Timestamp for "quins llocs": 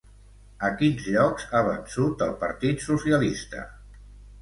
0.79-1.45